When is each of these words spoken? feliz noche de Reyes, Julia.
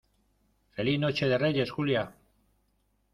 feliz 0.71 0.97
noche 0.99 1.27
de 1.29 1.37
Reyes, 1.37 1.69
Julia. 1.69 2.11